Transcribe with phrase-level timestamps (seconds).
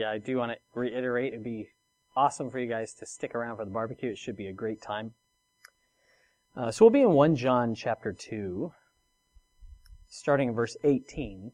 [0.00, 1.68] Yeah, I do want to reiterate it'd be
[2.16, 4.08] awesome for you guys to stick around for the barbecue.
[4.08, 5.12] It should be a great time.
[6.56, 8.72] Uh, so we'll be in 1 John chapter 2,
[10.08, 11.52] starting in verse 18.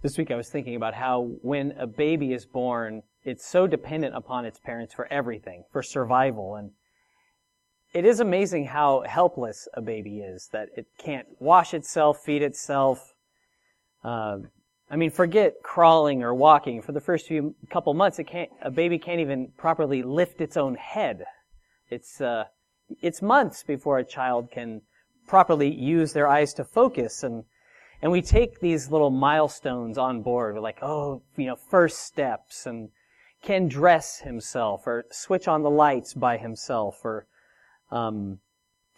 [0.00, 4.16] This week I was thinking about how when a baby is born, it's so dependent
[4.16, 6.56] upon its parents for everything, for survival.
[6.56, 6.70] And
[7.92, 13.14] it is amazing how helpless a baby is, that it can't wash itself, feed itself.
[14.02, 14.38] Uh,
[14.90, 16.82] I mean, forget crawling or walking.
[16.82, 20.56] For the first few couple months, it can't, a baby can't even properly lift its
[20.56, 21.24] own head.
[21.90, 22.44] It's, uh,
[23.00, 24.82] it's months before a child can
[25.26, 27.44] properly use their eyes to focus and
[28.02, 30.56] and we take these little milestones on board.
[30.56, 32.88] We're like, oh, you know, first steps and
[33.42, 37.26] can dress himself or switch on the lights by himself or,
[37.92, 38.40] um,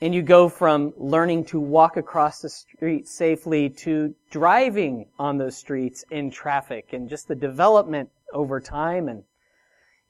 [0.01, 5.57] and you go from learning to walk across the street safely to driving on those
[5.57, 9.25] streets in traffic and just the development over time and,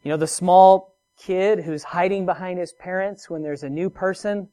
[0.03, 4.49] you know, the small kid who's hiding behind his parents when there's a new person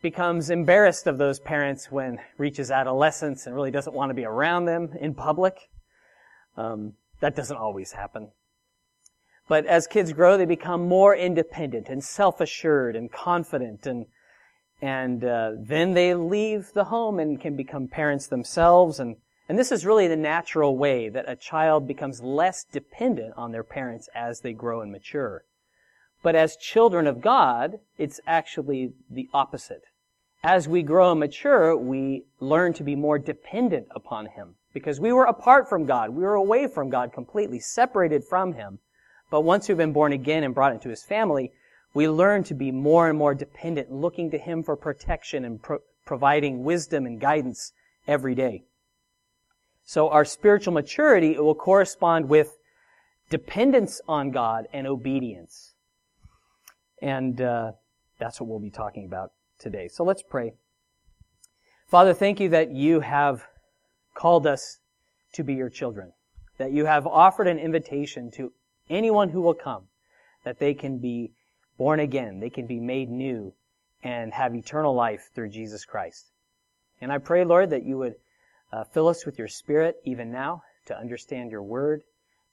[0.00, 4.64] becomes embarrassed of those parents when reaches adolescence and really doesn't want to be around
[4.64, 5.68] them in public.
[6.56, 8.30] Um, that doesn't always happen.
[9.48, 14.06] But as kids grow, they become more independent and self-assured and confident and
[14.82, 19.16] and uh, then they leave the home and can become parents themselves and
[19.48, 23.62] and this is really the natural way that a child becomes less dependent on their
[23.62, 25.44] parents as they grow and mature.
[26.22, 29.84] But as children of God, it's actually the opposite.
[30.42, 34.56] As we grow and mature, we learn to be more dependent upon Him.
[34.72, 36.10] Because we were apart from God.
[36.10, 38.80] We were away from God completely, separated from Him.
[39.30, 41.52] But once we've been born again and brought into His family,
[41.94, 45.80] we learn to be more and more dependent, looking to Him for protection and pro-
[46.04, 47.72] providing wisdom and guidance
[48.06, 48.64] every day.
[49.84, 52.56] So our spiritual maturity it will correspond with
[53.30, 55.74] dependence on God and obedience.
[57.02, 57.72] And uh,
[58.18, 59.88] that's what we'll be talking about today.
[59.88, 60.54] So let's pray.
[61.88, 63.46] Father, thank you that you have
[64.14, 64.80] called us
[65.34, 66.12] to be your children,
[66.58, 68.52] that you have offered an invitation to
[68.88, 69.84] anyone who will come,
[70.44, 71.32] that they can be
[71.78, 73.52] born again, they can be made new,
[74.02, 76.30] and have eternal life through Jesus Christ.
[77.00, 78.14] And I pray, Lord, that you would
[78.72, 82.02] uh, fill us with your Spirit even now to understand your word,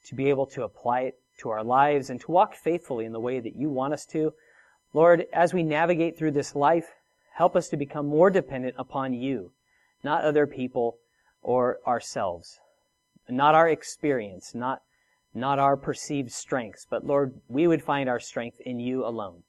[0.07, 3.19] to be able to apply it to our lives and to walk faithfully in the
[3.19, 4.33] way that you want us to.
[4.93, 6.87] Lord, as we navigate through this life,
[7.33, 9.51] help us to become more dependent upon you,
[10.03, 10.97] not other people
[11.41, 12.59] or ourselves,
[13.29, 14.81] not our experience, not,
[15.33, 19.43] not our perceived strengths, but Lord, we would find our strength in you alone.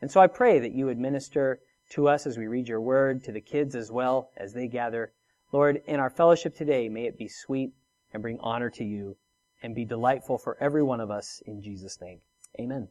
[0.00, 1.60] And so I pray that you would minister
[1.90, 5.12] to us as we read your word, to the kids as well as they gather.
[5.52, 7.72] Lord, in our fellowship today, may it be sweet
[8.12, 9.16] and bring honor to you
[9.62, 12.20] and be delightful for every one of us in Jesus' name.
[12.58, 12.88] Amen.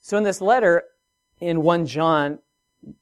[0.00, 0.82] So in this letter,
[1.38, 2.40] in 1 John,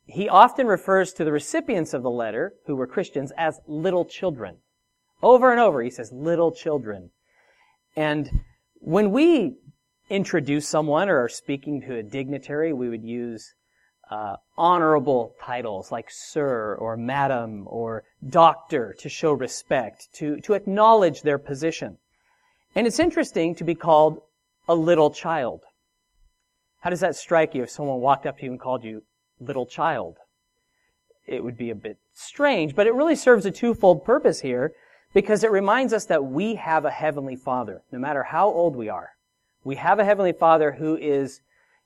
[0.07, 4.57] he often refers to the recipients of the letter, who were Christians, as little children.
[5.23, 7.11] Over and over, he says, little children.
[7.97, 8.31] And
[8.75, 9.57] when we
[10.09, 13.55] introduce someone or are speaking to a dignitary, we would use
[14.11, 21.23] uh, honorable titles like sir or madam or doctor to show respect, to, to acknowledge
[21.23, 21.97] their position.
[22.75, 24.21] And it's interesting to be called
[24.69, 25.63] a little child.
[26.81, 29.03] How does that strike you if someone walked up to you and called you
[29.39, 30.17] little child?
[31.27, 34.73] It would be a bit strange, but it really serves a twofold purpose here
[35.13, 38.89] because it reminds us that we have a heavenly father, no matter how old we
[38.89, 39.11] are.
[39.65, 41.41] We have a heavenly father who is,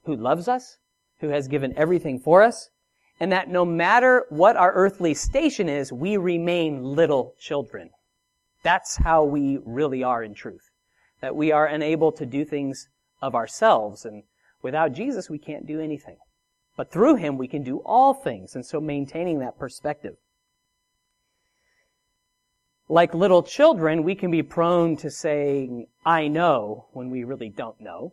[0.05, 0.79] who loves us,
[1.21, 2.71] who has given everything for us,
[3.19, 7.91] and that no matter what our earthly station is, we remain little children.
[8.63, 10.71] That's how we really are in truth.
[11.21, 12.89] That we are unable to do things
[13.23, 14.25] of ourselves, and
[14.63, 16.17] without Jesus, we can't do anything.
[16.77, 20.17] But through Him, we can do all things, and so maintaining that perspective.
[22.89, 27.81] Like little children, we can be prone to saying, I know, when we really don't
[27.81, 28.13] know.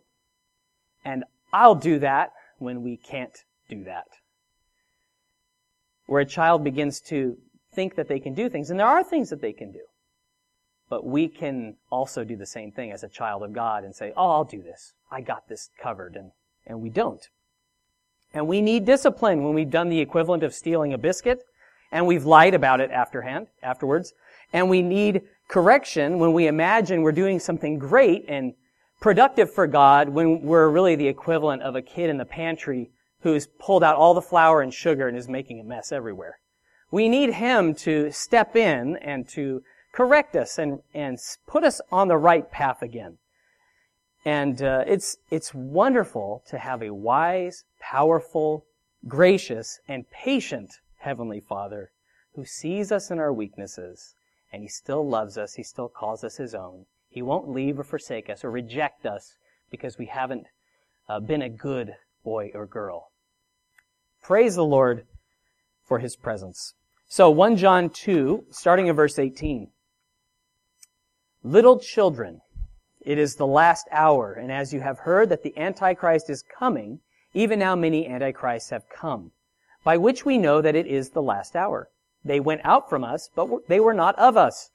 [1.04, 3.38] And I'll do that when we can't
[3.70, 4.08] do that.
[6.06, 7.38] Where a child begins to
[7.74, 9.82] think that they can do things, and there are things that they can do.
[10.90, 14.12] But we can also do the same thing as a child of God and say,
[14.18, 14.94] oh, I'll do this.
[15.10, 16.16] I got this covered.
[16.16, 16.32] And,
[16.68, 17.26] and we don't.
[18.34, 21.44] And we need discipline when we've done the equivalent of stealing a biscuit
[21.92, 24.14] and we've lied about it afterhand, afterwards.
[24.54, 28.54] And we need correction when we imagine we're doing something great and
[29.00, 33.48] productive for God when we're really the equivalent of a kid in the pantry who's
[33.60, 36.40] pulled out all the flour and sugar and is making a mess everywhere.
[36.92, 39.64] We need him to step in and to
[39.94, 43.18] correct us and, and put us on the right path again.
[44.24, 48.66] And uh, it's it's wonderful to have a wise, powerful,
[49.08, 51.92] gracious, and patient heavenly Father
[52.36, 54.16] who sees us in our weaknesses,
[54.52, 55.54] and He still loves us.
[55.54, 56.86] He still calls us His own.
[57.10, 59.36] He won't leave or forsake us or reject us
[59.70, 60.48] because we haven't
[61.10, 63.12] uh, been a good boy or girl.
[64.22, 65.06] Praise the Lord
[65.84, 66.74] for His presence.
[67.08, 69.70] So 1 John 2, starting in verse 18.
[71.44, 72.42] Little children,
[73.02, 77.00] it is the last hour, and as you have heard that the Antichrist is coming,
[77.34, 79.32] even now many Antichrists have come,
[79.84, 81.90] by which we know that it is the last hour.
[82.24, 84.70] They went out from us, but they were not of us.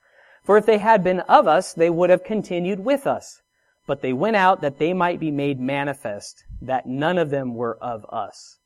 [0.44, 3.43] For if they had been of us, they would have continued with us.
[3.87, 7.78] But they went out that they might be made manifest, that none of them were
[7.81, 8.58] of us.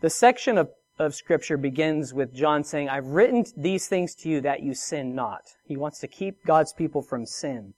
[0.00, 4.40] The section of of scripture begins with John saying, I've written these things to you
[4.40, 5.42] that you sin not.
[5.64, 7.74] He wants to keep God's people from sin.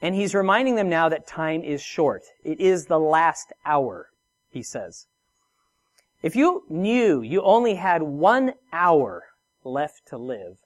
[0.00, 2.22] And he's reminding them now that time is short.
[2.44, 4.08] It is the last hour,
[4.50, 5.06] he says.
[6.22, 9.24] If you knew you only had one hour
[9.64, 10.58] left to live,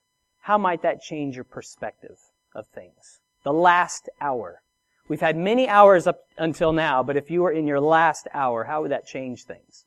[0.42, 2.18] how might that change your perspective
[2.54, 3.20] of things?
[3.42, 4.60] The last hour.
[5.08, 8.64] We've had many hours up until now, but if you were in your last hour,
[8.64, 9.86] how would that change things?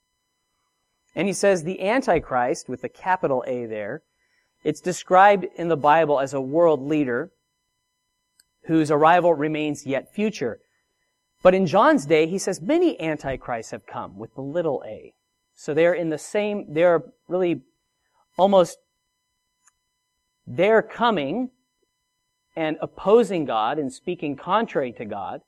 [1.13, 4.01] And he says the Antichrist, with the capital A there,
[4.63, 7.31] it's described in the Bible as a world leader
[8.63, 10.59] whose arrival remains yet future.
[11.43, 15.13] But in John's day, he says many antichrists have come with the little a.
[15.59, 17.63] So they're in the same, they're really
[18.37, 18.77] almost,
[20.47, 21.49] they're coming
[22.55, 25.41] and opposing God and speaking contrary to God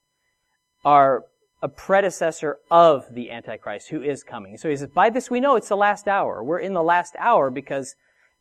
[0.84, 1.24] are
[1.62, 4.58] a predecessor of the Antichrist who is coming.
[4.58, 6.44] So he says, by this we know it's the last hour.
[6.44, 7.96] We're in the last hour because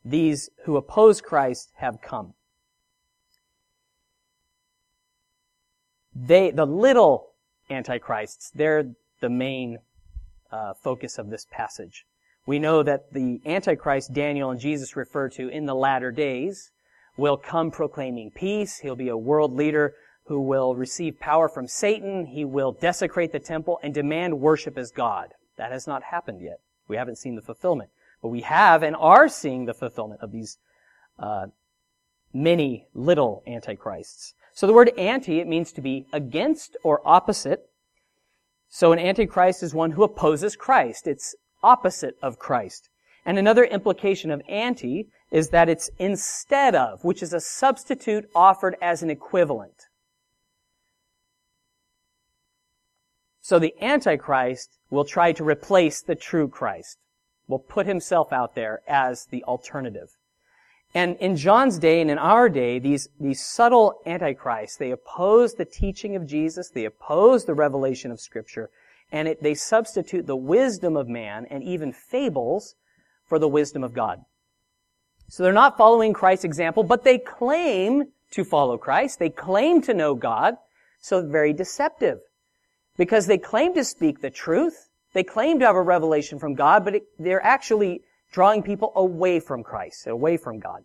[0.04, 2.34] these who oppose Christ have come.
[6.16, 7.28] They, the little
[7.70, 8.90] Antichrists, they're
[9.20, 9.78] the main
[10.52, 12.04] uh, focus of this passage.
[12.46, 16.70] We know that the Antichrist Daniel and Jesus refer to in the latter days
[17.16, 18.78] will come proclaiming peace.
[18.78, 19.94] He'll be a world leader
[20.24, 22.26] who will receive power from Satan.
[22.26, 25.34] He will desecrate the temple and demand worship as God.
[25.56, 26.60] That has not happened yet.
[26.88, 27.90] We haven't seen the fulfillment.
[28.22, 30.58] But we have and are seeing the fulfillment of these
[31.18, 31.46] uh,
[32.32, 34.34] many little antichrists.
[34.52, 37.69] So the word anti, it means to be against or opposite.
[38.70, 41.08] So an antichrist is one who opposes Christ.
[41.08, 42.88] It's opposite of Christ.
[43.26, 48.76] And another implication of anti is that it's instead of, which is a substitute offered
[48.80, 49.86] as an equivalent.
[53.40, 56.98] So the Antichrist will try to replace the true Christ,
[57.48, 60.16] will put himself out there as the alternative.
[60.92, 65.64] And in John's day and in our day, these, these subtle antichrists, they oppose the
[65.64, 68.70] teaching of Jesus, they oppose the revelation of scripture,
[69.12, 72.74] and it, they substitute the wisdom of man and even fables
[73.24, 74.20] for the wisdom of God.
[75.28, 79.20] So they're not following Christ's example, but they claim to follow Christ.
[79.20, 80.56] They claim to know God.
[81.00, 82.18] So very deceptive
[82.98, 84.90] because they claim to speak the truth.
[85.14, 89.40] They claim to have a revelation from God, but it, they're actually drawing people away
[89.40, 90.84] from Christ, away from God.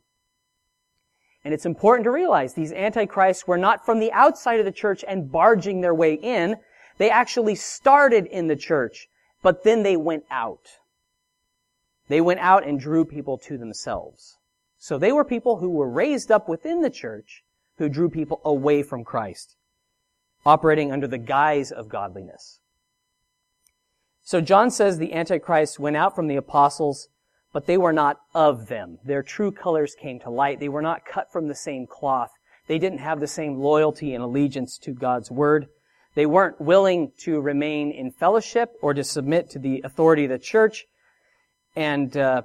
[1.44, 5.06] And it's important to realize these antichrists were not from the outside of the church
[5.08, 6.58] and barging their way in.
[6.98, 9.08] They actually started in the church,
[9.44, 10.80] but then they went out.
[12.08, 14.38] They went out and drew people to themselves.
[14.78, 17.44] So they were people who were raised up within the church
[17.78, 19.56] who drew people away from Christ
[20.46, 22.60] operating under the guise of godliness.
[24.22, 27.10] So John says the Antichrist went out from the apostles,
[27.56, 29.00] but they were not of them.
[29.06, 30.60] Their true colors came to light.
[30.60, 32.32] They were not cut from the same cloth.
[32.68, 35.68] They didn't have the same loyalty and allegiance to God's word.
[36.16, 40.38] They weren't willing to remain in fellowship or to submit to the authority of the
[40.38, 40.84] church.
[41.78, 42.42] And uh,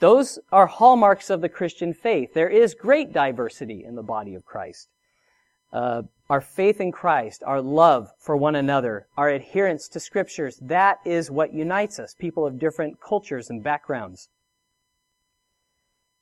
[0.00, 2.34] those are hallmarks of the Christian faith.
[2.34, 4.88] There is great diversity in the body of Christ.
[5.72, 10.98] Uh, our faith in Christ, our love for one another, our adherence to scriptures, that
[11.04, 14.28] is what unites us, people of different cultures and backgrounds.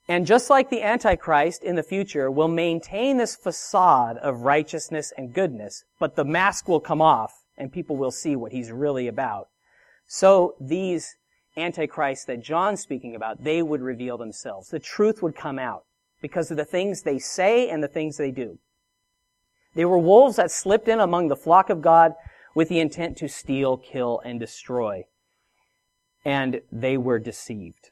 [0.08, 5.34] And just like the Antichrist in the future will maintain this facade of righteousness and
[5.34, 9.48] goodness, but the mask will come off and people will see what he's really about.
[10.06, 11.16] So these
[11.54, 14.70] Antichrists that John's speaking about, they would reveal themselves.
[14.70, 15.84] The truth would come out
[16.22, 18.58] because of the things they say and the things they do.
[19.75, 22.14] They were wolves that slipped in among the flock of God
[22.54, 25.04] with the intent to steal, kill, and destroy.
[26.25, 27.90] And they were deceived.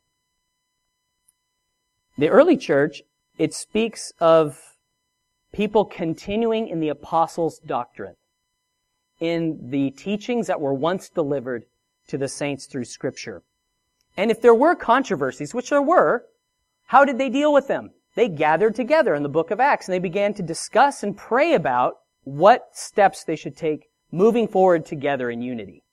[2.19, 3.03] The early church,
[3.39, 4.77] it speaks of
[5.53, 8.17] people continuing in the apostles' doctrine,
[9.21, 11.65] in the teachings that were once delivered
[12.09, 13.43] to the saints through scripture.
[14.17, 16.25] And if there were controversies, which there were,
[16.87, 17.91] how did they deal with them?
[18.17, 21.53] They gathered together in the book of Acts and they began to discuss and pray
[21.53, 25.85] about what steps they should take moving forward together in unity.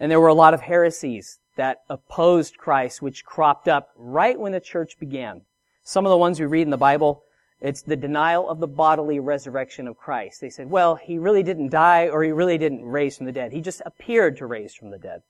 [0.00, 4.52] And there were a lot of heresies that opposed Christ, which cropped up right when
[4.52, 5.42] the church began.
[5.84, 7.22] Some of the ones we read in the Bible,
[7.60, 10.40] it's the denial of the bodily resurrection of Christ.
[10.40, 13.52] They said, well, he really didn't die or he really didn't raise from the dead.
[13.52, 15.22] He just appeared to raise from the dead.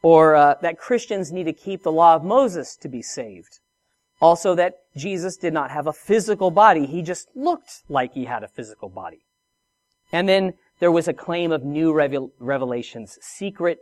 [0.00, 3.58] Or uh, that Christians need to keep the law of Moses to be saved.
[4.20, 6.86] Also that Jesus did not have a physical body.
[6.86, 9.24] He just looked like he had a physical body.
[10.12, 13.80] And then there was a claim of new revelations, secret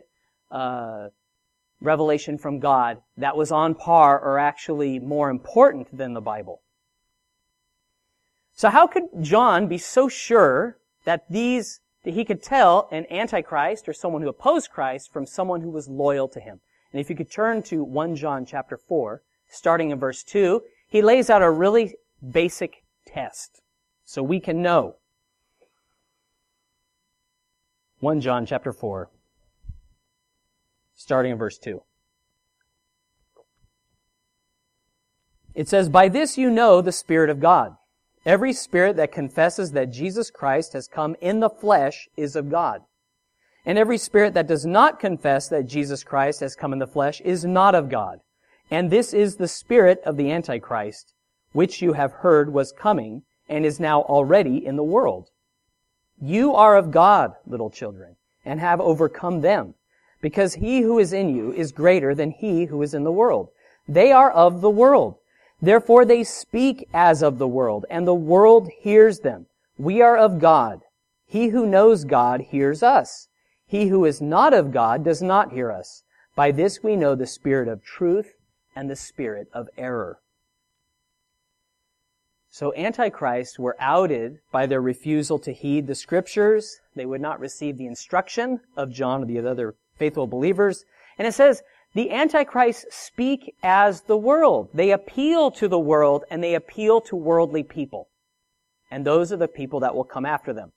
[0.51, 1.09] uh,
[1.81, 6.63] revelation from God that was on par or actually more important than the Bible.
[8.55, 13.89] So how could John be so sure that these, that he could tell an antichrist
[13.89, 16.61] or someone who opposed Christ from someone who was loyal to him?
[16.93, 21.03] And if you could turn to 1 John chapter 4, starting in verse 2, he
[21.03, 21.95] lays out a really
[22.31, 23.61] basic test.
[24.05, 24.97] So we can know.
[28.01, 29.11] 1 John chapter 4,
[30.97, 31.81] starting in verse 2.
[35.55, 37.77] It says, By this you know the Spirit of God.
[38.25, 42.83] Every spirit that confesses that Jesus Christ has come in the flesh is of God.
[43.65, 47.21] And every spirit that does not confess that Jesus Christ has come in the flesh
[47.21, 48.19] is not of God.
[48.73, 51.15] And this is the spirit of the Antichrist,
[51.53, 55.31] which you have heard was coming and is now already in the world.
[56.21, 59.75] You are of God, little children, and have overcome them,
[60.21, 63.51] because he who is in you is greater than he who is in the world.
[63.87, 65.19] They are of the world
[65.63, 69.47] Therefore they speak as of the world, and the world hears them.
[69.79, 70.81] We are of God.
[71.25, 73.29] He who knows God hears us.
[73.65, 76.03] He who is not of God does not hear us.
[76.35, 78.35] By this we know the spirit of truth
[78.75, 80.19] and the spirit of error.
[82.51, 86.81] So antichrists were outed by their refusal to heed the scriptures.
[86.95, 90.85] They would not receive the instruction of John or the other faithful believers.
[91.17, 91.63] And it says,
[91.95, 94.71] the Antichrists speak as the world.
[94.73, 98.09] They appeal to the world and they appeal to worldly people.
[98.91, 100.73] And those are the people that will come after them.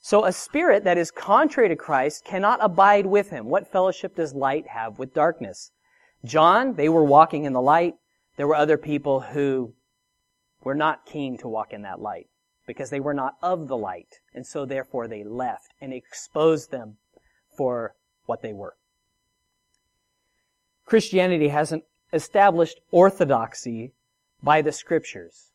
[0.00, 3.46] So a spirit that is contrary to Christ cannot abide with him.
[3.46, 5.72] What fellowship does light have with darkness?
[6.24, 7.94] John, they were walking in the light.
[8.36, 9.74] There were other people who
[10.62, 12.28] were not keen to walk in that light
[12.66, 14.20] because they were not of the light.
[14.34, 16.98] And so therefore they left and exposed them
[17.56, 17.94] for
[18.26, 18.74] what they were.
[20.84, 23.92] Christianity has an established orthodoxy
[24.42, 25.52] by the scriptures.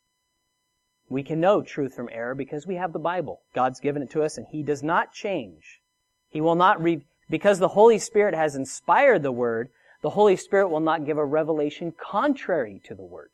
[1.08, 3.42] We can know truth from error because we have the Bible.
[3.54, 5.80] God's given it to us and He does not change.
[6.28, 9.70] He will not read, because the Holy Spirit has inspired the Word,
[10.06, 13.30] the Holy Spirit will not give a revelation contrary to the Word.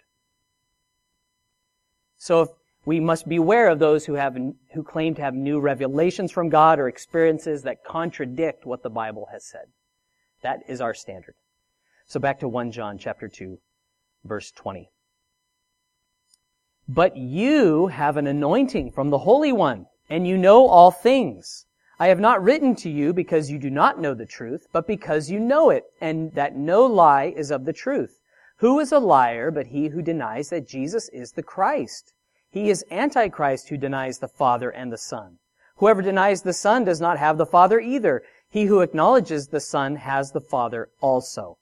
[2.17, 4.39] So we must beware of those who have,
[4.73, 9.29] who claim to have new revelations from God or experiences that contradict what the Bible
[9.31, 9.67] has said.
[10.41, 11.35] That is our standard.
[12.07, 13.59] So back to 1 John chapter 2,
[14.25, 14.89] verse 20.
[16.89, 21.67] But you have an anointing from the Holy One, and you know all things.
[22.03, 25.31] I have not written to you because you do not know the truth, but because
[25.31, 28.21] you know it, and that no lie is of the truth.
[28.57, 32.13] Who is a liar but he who denies that Jesus is the Christ?
[32.51, 35.39] He is Antichrist who denies the Father and the Son.
[35.77, 38.25] Whoever denies the Son does not have the Father either.
[38.51, 41.57] He who acknowledges the Son has the Father also.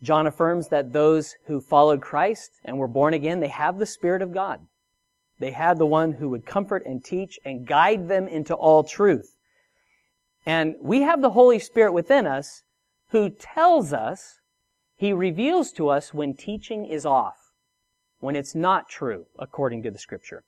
[0.00, 4.22] John affirms that those who followed Christ and were born again, they have the Spirit
[4.22, 4.60] of God.
[5.40, 9.34] They had the one who would comfort and teach and guide them into all truth.
[10.46, 12.62] And we have the Holy Spirit within us
[13.08, 14.38] who tells us,
[14.96, 17.52] he reveals to us when teaching is off,
[18.20, 20.44] when it's not true according to the scripture.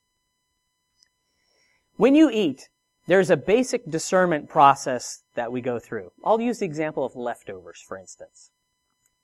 [1.96, 2.68] When you eat,
[3.06, 6.12] there's a basic discernment process that we go through.
[6.22, 8.50] I'll use the example of leftovers, for instance.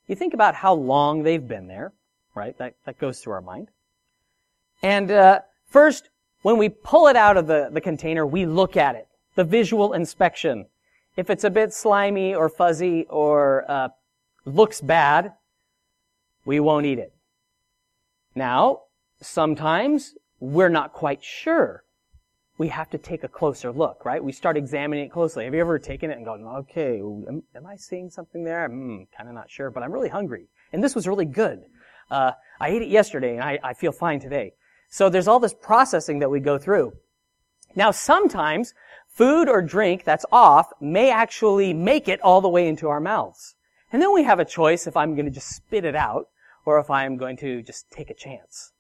[0.06, 1.92] You think about how long they've been there,
[2.34, 2.56] right?
[2.56, 3.68] That, that goes through our mind.
[4.82, 6.10] And uh, first,
[6.42, 9.08] when we pull it out of the, the container, we look at it.
[9.34, 10.66] The visual inspection.
[11.16, 13.88] If it's a bit slimy or fuzzy or uh,
[14.44, 15.32] looks bad,
[16.44, 17.12] we won't eat it.
[18.34, 18.82] Now,
[19.20, 21.84] sometimes we're not quite sure,
[22.58, 24.22] we have to take a closer look, right?
[24.22, 25.44] We start examining it closely.
[25.44, 28.68] Have you ever taken it and gone, okay, am, am I seeing something there?
[28.68, 30.48] Hmm, kind of not sure, but I'm really hungry.
[30.72, 31.62] And this was really good.
[32.10, 34.54] Uh, I ate it yesterday and I, I feel fine today.
[34.88, 36.94] So there's all this processing that we go through.
[37.74, 38.74] Now sometimes
[39.08, 43.54] food or drink that's off may actually make it all the way into our mouths.
[43.92, 46.28] And then we have a choice if I'm going to just spit it out
[46.64, 48.72] or if I'm going to just take a chance.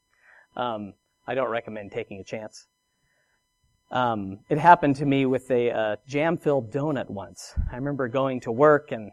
[0.56, 0.94] Um,
[1.26, 2.66] I don't recommend taking a chance.
[3.90, 7.54] Um, it happened to me with a uh, jam-filled donut once.
[7.72, 9.12] I remember going to work and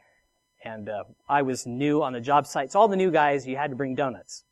[0.63, 2.71] and uh, I was new on the job site.
[2.71, 4.43] So all the new guys, you had to bring donuts.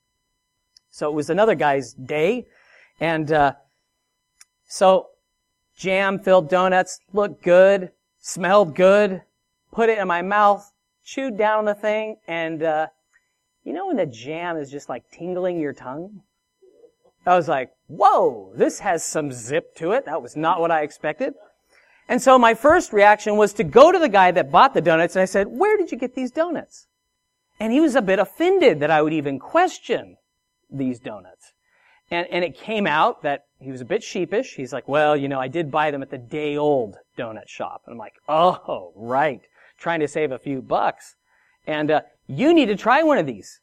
[0.93, 2.45] So it was another guy's day,
[2.99, 3.53] and uh,
[4.67, 5.07] so
[5.75, 9.23] jam-filled donuts looked good, smelled good.
[9.71, 10.71] Put it in my mouth,
[11.03, 12.87] chewed down the thing, and uh,
[13.63, 16.21] you know when the jam is just like tingling your tongue?
[17.25, 20.05] I was like, whoa, this has some zip to it.
[20.05, 21.33] That was not what I expected.
[22.07, 25.15] And so my first reaction was to go to the guy that bought the donuts
[25.15, 26.85] and I said, where did you get these donuts?
[27.59, 30.17] And he was a bit offended that I would even question
[30.73, 31.53] these donuts.
[32.11, 34.55] And, and it came out that he was a bit sheepish.
[34.55, 37.83] He's like, well, you know, I did buy them at the day old donut shop.
[37.85, 39.41] And I'm like, oh, right.
[39.77, 41.15] Trying to save a few bucks.
[41.65, 43.59] And, uh, you need to try one of these.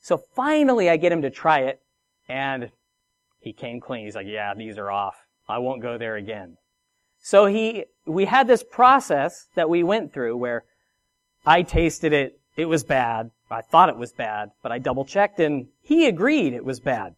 [0.00, 1.80] So finally I get him to try it
[2.28, 2.70] and
[3.40, 4.04] he came clean.
[4.04, 5.16] He's like, yeah, these are off.
[5.48, 6.56] I won't go there again.
[7.20, 10.64] So he, we had this process that we went through where
[11.46, 12.38] I tasted it.
[12.56, 13.30] It was bad.
[13.50, 17.14] I thought it was bad, but I double checked and he agreed it was bad.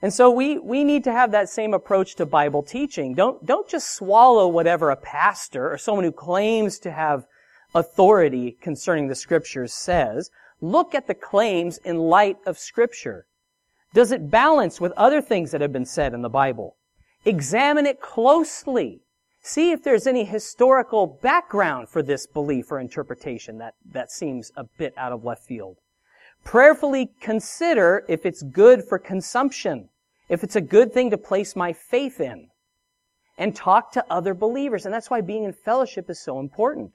[0.00, 3.14] And so we, we need to have that same approach to Bible teaching.
[3.14, 7.26] Don't, don't just swallow whatever a pastor or someone who claims to have
[7.74, 10.30] authority concerning the scriptures says.
[10.60, 13.26] Look at the claims in light of scripture.
[13.92, 16.76] Does it balance with other things that have been said in the Bible?
[17.24, 19.00] Examine it closely.
[19.48, 24.64] See if there's any historical background for this belief or interpretation that, that seems a
[24.64, 25.78] bit out of left field.
[26.44, 29.88] Prayerfully consider if it's good for consumption,
[30.28, 32.48] if it's a good thing to place my faith in,
[33.38, 34.84] and talk to other believers.
[34.84, 36.92] And that's why being in fellowship is so important.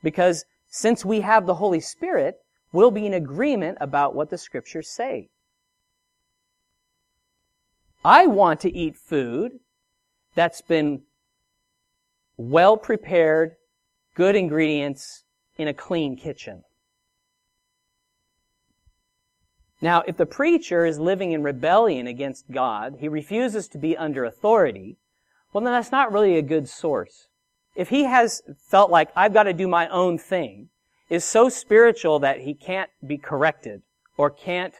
[0.00, 2.36] Because since we have the Holy Spirit,
[2.70, 5.28] we'll be in agreement about what the scriptures say.
[8.04, 9.58] I want to eat food
[10.36, 11.02] that's been
[12.36, 13.56] well prepared,
[14.14, 15.24] good ingredients
[15.56, 16.62] in a clean kitchen.
[19.80, 24.24] Now, if the preacher is living in rebellion against God, he refuses to be under
[24.24, 24.96] authority,
[25.52, 27.28] well then that's not really a good source.
[27.76, 30.70] If he has felt like I've got to do my own thing,
[31.10, 33.82] is so spiritual that he can't be corrected
[34.16, 34.74] or can't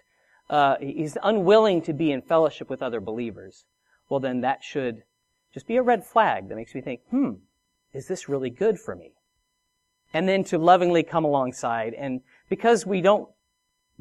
[0.50, 3.64] uh, he's unwilling to be in fellowship with other believers,
[4.08, 5.02] well, then that should
[5.54, 7.34] just be a red flag that makes me think, hmm,
[7.92, 9.12] is this really good for me?
[10.12, 11.94] And then to lovingly come alongside.
[11.94, 13.28] And because we don't,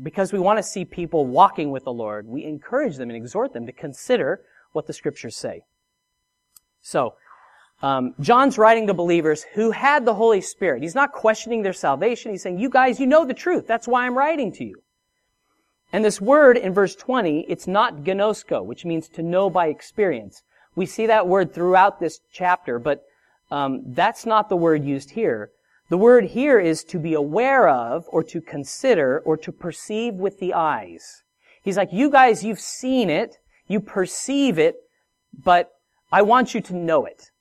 [0.02, 3.54] because we want to see people walking with the Lord, we encourage them and exhort
[3.54, 5.62] them to consider what the scriptures say.
[6.82, 7.14] So,
[7.84, 10.82] um, John's writing to believers who had the Holy Spirit.
[10.82, 12.32] He's not questioning their salvation.
[12.32, 13.68] He's saying, you guys, you know the truth.
[13.68, 14.82] That's why I'm writing to you.
[15.92, 20.42] And this word in verse 20, it's not ginosko, which means to know by experience.
[20.76, 23.04] We see that word throughout this chapter, but
[23.52, 25.52] um, that's not the word used here.
[25.90, 30.40] The word here is to be aware of, or to consider, or to perceive with
[30.40, 31.24] the eyes.
[31.62, 34.78] He's like, you guys, you've seen it, you perceive it,
[35.44, 35.72] but
[36.12, 37.32] I want you to know it.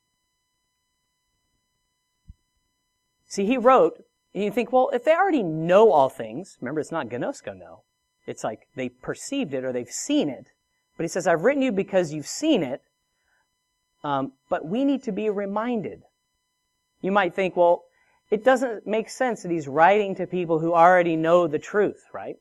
[3.27, 6.91] See, he wrote, and you think, well, if they already know all things, remember it's
[6.91, 7.81] not ginosko know,
[8.27, 10.51] it's like they perceived it or they've seen it.
[10.95, 12.81] But he says, I've written you because you've seen it,
[14.03, 16.03] um, but we need to be reminded.
[17.01, 17.83] You might think, well,
[18.29, 22.37] it doesn't make sense that he's writing to people who already know the truth, right?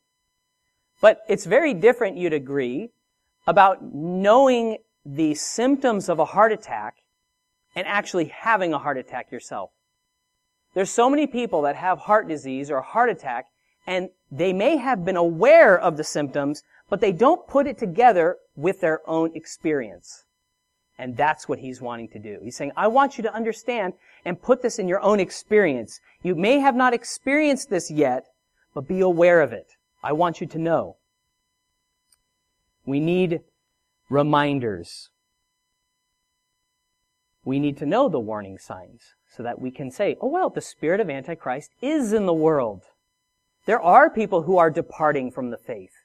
[1.00, 2.90] But it's very different, you'd agree,
[3.46, 6.98] about knowing the symptoms of a heart attack
[7.74, 9.70] and actually having a heart attack yourself.
[10.74, 13.46] There's so many people that have heart disease or a heart attack
[13.86, 18.36] and they may have been aware of the symptoms, but they don't put it together
[18.54, 20.24] with their own experience.
[21.02, 22.38] And that's what he's wanting to do.
[22.44, 26.00] He's saying, I want you to understand and put this in your own experience.
[26.22, 28.26] You may have not experienced this yet,
[28.72, 29.72] but be aware of it.
[30.04, 30.98] I want you to know.
[32.86, 33.40] We need
[34.10, 35.10] reminders.
[37.44, 40.60] We need to know the warning signs so that we can say, oh well, the
[40.60, 42.82] spirit of Antichrist is in the world.
[43.66, 46.04] There are people who are departing from the faith.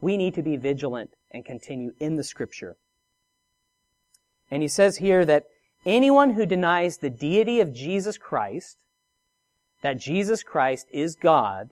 [0.00, 2.78] We need to be vigilant and continue in the scripture.
[4.52, 5.46] And he says here that
[5.86, 8.76] anyone who denies the deity of Jesus Christ,
[9.80, 11.70] that Jesus Christ is God,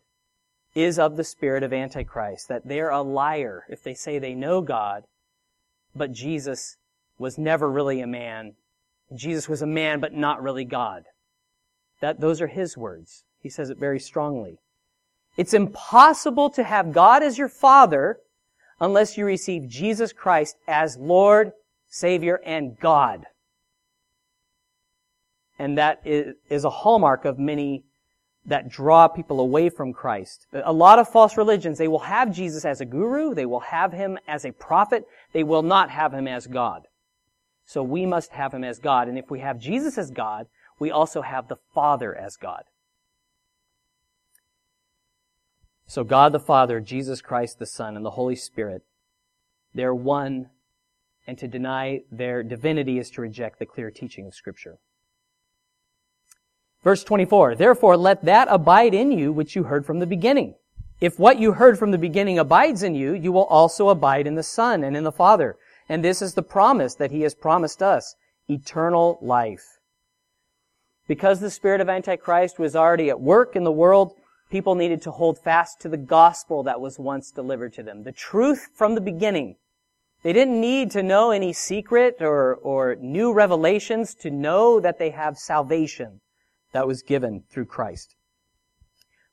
[0.75, 4.63] is of the spirit of Antichrist, that they're a liar if they say they know
[4.63, 5.05] God,
[5.95, 6.79] but Jesus
[7.19, 8.55] was never really a man.
[9.15, 11.05] Jesus was a man, but not really God.
[12.01, 13.25] That, those are his words.
[13.43, 14.59] He says it very strongly.
[15.37, 18.21] It's impossible to have God as your Father
[18.81, 21.53] unless you receive Jesus Christ as Lord,
[21.91, 23.27] Savior, and God.
[25.59, 27.85] And that is a hallmark of many
[28.47, 30.47] that draw people away from Christ.
[30.53, 33.93] A lot of false religions, they will have Jesus as a guru, they will have
[33.93, 36.87] him as a prophet, they will not have him as God.
[37.67, 39.09] So we must have him as God.
[39.09, 40.47] And if we have Jesus as God,
[40.79, 42.63] we also have the Father as God.
[45.87, 48.83] So God the Father, Jesus Christ the Son, and the Holy Spirit,
[49.75, 50.49] they're one,
[51.31, 54.79] and to deny their divinity is to reject the clear teaching of Scripture.
[56.83, 60.57] Verse 24, therefore let that abide in you which you heard from the beginning.
[61.01, 64.35] If what you heard from the beginning abides in you, you will also abide in
[64.35, 65.55] the Son and in the Father.
[65.89, 68.17] And this is the promise that He has promised us,
[68.49, 69.79] eternal life.
[71.07, 74.15] Because the spirit of Antichrist was already at work in the world,
[74.51, 78.03] people needed to hold fast to the gospel that was once delivered to them.
[78.03, 79.55] The truth from the beginning.
[80.23, 85.11] They didn't need to know any secret or, or new revelations to know that they
[85.11, 86.21] have salvation
[86.73, 88.17] that was given through Christ.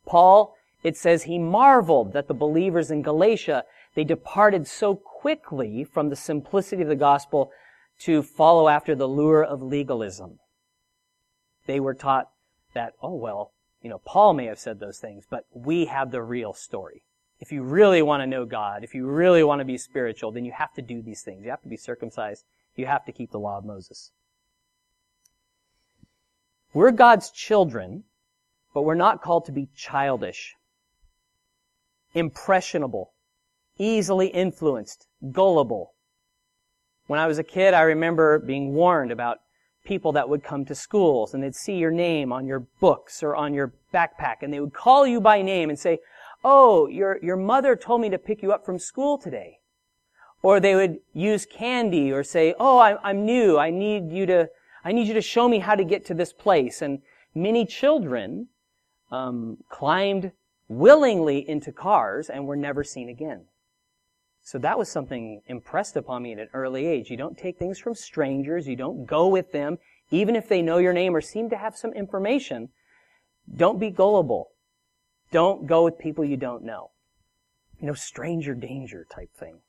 [0.06, 6.10] Paul, it says he marveled that the believers in Galatia, they departed so quickly from
[6.10, 7.52] the simplicity of the gospel
[8.00, 10.40] to follow after the lure of legalism.
[11.66, 12.30] They were taught
[12.74, 16.22] that, oh well, you know, Paul may have said those things, but we have the
[16.22, 17.04] real story.
[17.40, 20.46] If you really want to know God, if you really want to be spiritual, then
[20.46, 21.44] you have to do these things.
[21.44, 22.46] You have to be circumcised.
[22.76, 24.12] You have to keep the law of Moses.
[26.74, 28.04] We're God's children,
[28.74, 30.56] but we're not called to be childish,
[32.14, 33.14] impressionable,
[33.78, 35.94] easily influenced, gullible.
[37.08, 39.40] When I was a kid, I remember being warned about
[39.86, 43.36] people that would come to schools and they'd see your name on your books or
[43.36, 45.98] on your backpack and they would call you by name and say,
[46.44, 49.60] Oh, your, your mother told me to pick you up from school today.
[50.42, 53.58] Or they would use candy or say, Oh, I, I'm new.
[53.58, 54.50] I need you to
[54.88, 56.82] I need you to show me how to get to this place.
[56.82, 57.02] And
[57.36, 58.48] many children
[59.12, 60.32] um, climbed
[60.70, 63.48] willingly into cars and were never seen again.
[64.42, 67.10] So that was something impressed upon me at an early age.
[67.10, 68.66] You don't take things from strangers.
[68.66, 69.78] You don't go with them,
[70.10, 72.70] even if they know your name or seem to have some information.
[73.54, 74.52] Don't be gullible.
[75.32, 76.92] Don't go with people you don't know.
[77.80, 79.60] You know, stranger danger type thing.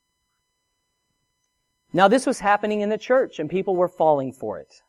[1.92, 4.82] Now this was happening in the church and people were falling for it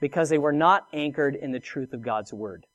[0.00, 2.66] because they were not anchored in the truth of God's word.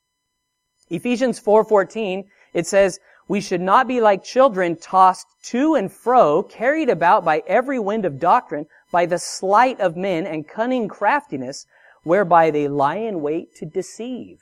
[0.90, 6.90] Ephesians 4:14 it says, "We should not be like children tossed to and fro, carried
[6.90, 11.68] about by every wind of doctrine, by the sleight of men and cunning craftiness,
[12.04, 14.42] whereby they lie in wait to deceive."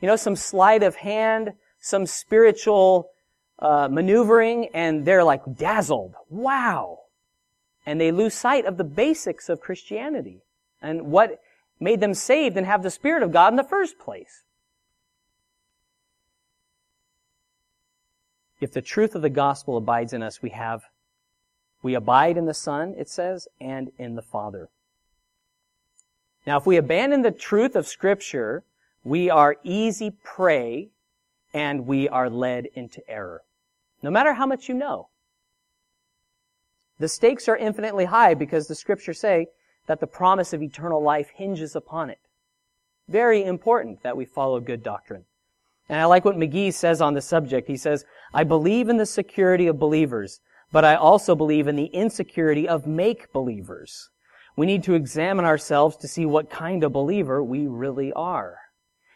[0.00, 3.10] You know, some sleight of hand, some spiritual
[3.58, 6.14] uh, maneuvering, and they're like dazzled.
[6.30, 7.00] Wow!
[7.84, 10.42] And they lose sight of the basics of Christianity
[10.80, 11.40] and what
[11.80, 14.44] made them saved and have the Spirit of God in the first place.
[18.60, 20.84] If the truth of the gospel abides in us, we have,
[21.82, 24.68] we abide in the Son, it says, and in the Father.
[26.46, 28.62] Now, if we abandon the truth of Scripture,
[29.02, 30.90] we are easy prey
[31.52, 33.42] and we are led into error.
[34.02, 35.08] No matter how much you know.
[36.98, 39.46] The stakes are infinitely high because the scriptures say
[39.86, 42.18] that the promise of eternal life hinges upon it.
[43.08, 45.24] Very important that we follow good doctrine.
[45.88, 47.68] And I like what McGee says on the subject.
[47.68, 51.86] He says, I believe in the security of believers, but I also believe in the
[51.86, 54.08] insecurity of make believers.
[54.56, 58.58] We need to examine ourselves to see what kind of believer we really are.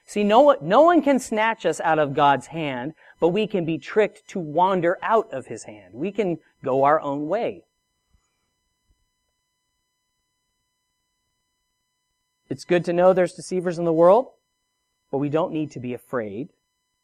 [0.06, 3.64] See, no one, no one can snatch us out of God's hand, but we can
[3.64, 5.94] be tricked to wander out of His hand.
[5.94, 7.64] We can go our own way.
[12.48, 14.28] It's good to know there's deceivers in the world,
[15.10, 16.50] but we don't need to be afraid.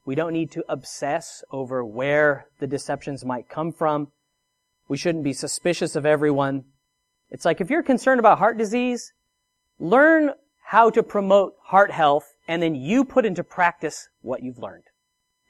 [0.05, 4.12] We don't need to obsess over where the deceptions might come from.
[4.87, 6.65] We shouldn't be suspicious of everyone.
[7.31, 9.12] It's like if you're concerned about heart disease,
[9.81, 10.31] learn
[10.67, 14.85] how to promote heart health and then you put into practice what you've learned.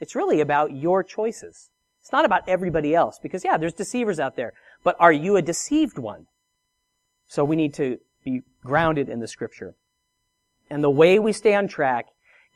[0.00, 1.70] It's really about your choices.
[2.00, 4.52] It's not about everybody else because yeah, there's deceivers out there.
[4.83, 6.26] But are you a deceived one?
[7.26, 9.74] So we need to be grounded in the scripture.
[10.68, 12.07] And the way we stay on track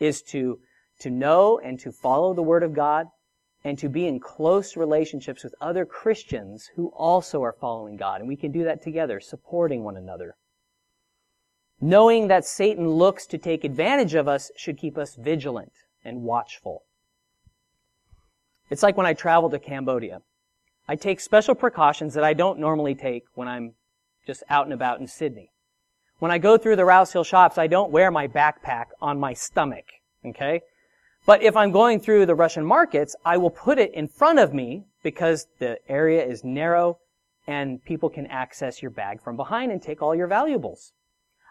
[0.00, 0.58] is to,
[1.00, 3.06] to know and to follow the word of God
[3.64, 8.20] and to be in close relationships with other Christians who also are following God.
[8.20, 10.36] And we can do that together, supporting one another.
[11.80, 15.72] Knowing that Satan looks to take advantage of us should keep us vigilant
[16.04, 16.84] and watchful.
[18.70, 20.22] It's like when I travel to Cambodia.
[20.88, 23.74] I take special precautions that I don't normally take when I'm
[24.26, 25.50] just out and about in Sydney.
[26.18, 29.34] When I go through the Rouse Hill shops, I don't wear my backpack on my
[29.34, 29.84] stomach.
[30.24, 30.62] Okay?
[31.26, 34.54] But if I'm going through the Russian markets, I will put it in front of
[34.54, 36.98] me because the area is narrow
[37.46, 40.92] and people can access your bag from behind and take all your valuables.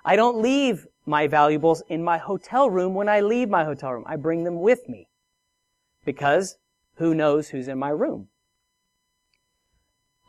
[0.05, 4.03] I don't leave my valuables in my hotel room when I leave my hotel room.
[4.05, 5.09] I bring them with me
[6.05, 6.57] because
[6.95, 8.27] who knows who's in my room.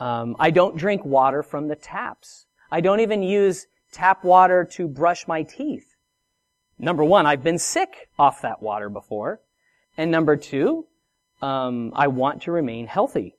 [0.01, 2.47] Um, I don't drink water from the taps.
[2.71, 5.95] I don't even use tap water to brush my teeth.
[6.79, 9.41] Number one, I've been sick off that water before.
[9.97, 10.87] And number two,
[11.41, 13.37] um, I want to remain healthy.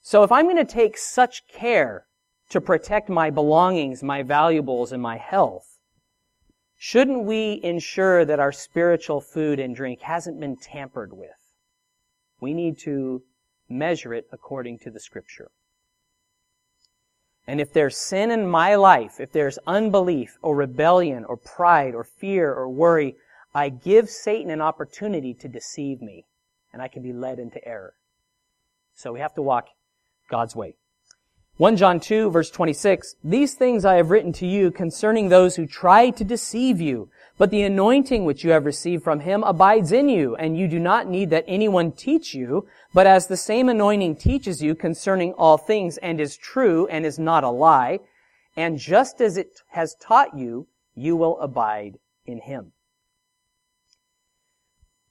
[0.00, 2.06] So if I'm going to take such care
[2.50, 5.78] to protect my belongings, my valuables, and my health,
[6.76, 11.30] shouldn't we ensure that our spiritual food and drink hasn't been tampered with?
[12.40, 13.22] We need to
[13.68, 15.50] measure it according to the scripture.
[17.46, 22.04] And if there's sin in my life, if there's unbelief or rebellion or pride or
[22.04, 23.16] fear or worry,
[23.54, 26.26] I give Satan an opportunity to deceive me
[26.72, 27.94] and I can be led into error.
[28.94, 29.68] So we have to walk
[30.28, 30.74] God's way.
[31.60, 35.66] 1 John 2 verse 26, These things I have written to you concerning those who
[35.66, 37.10] try to deceive you.
[37.36, 40.78] But the anointing which you have received from him abides in you, and you do
[40.78, 45.58] not need that anyone teach you, but as the same anointing teaches you concerning all
[45.58, 47.98] things and is true and is not a lie,
[48.56, 52.72] and just as it has taught you, you will abide in him.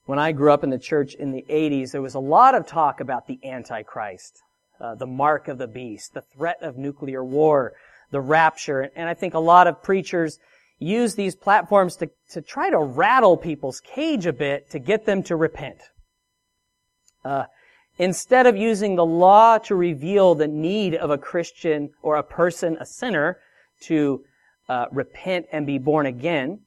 [0.06, 2.66] When I grew up in the church in the 80s, there was a lot of
[2.66, 4.42] talk about the Antichrist,
[4.80, 7.74] uh, the mark of the beast, the threat of nuclear war,
[8.12, 10.39] the rapture, and I think a lot of preachers
[10.80, 15.22] use these platforms to, to try to rattle people's cage a bit to get them
[15.24, 15.82] to repent.
[17.24, 17.44] Uh,
[17.98, 22.78] instead of using the law to reveal the need of a Christian or a person,
[22.80, 23.38] a sinner,
[23.82, 24.24] to
[24.70, 26.62] uh, repent and be born again,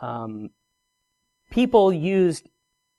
[0.00, 0.50] um,
[1.50, 2.48] people used